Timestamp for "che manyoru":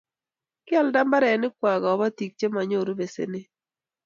2.39-2.93